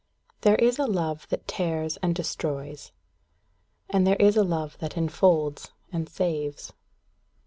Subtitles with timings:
[0.41, 2.91] There is a love that tears and destroys;
[3.87, 6.73] and there is a love that enfolds and saves.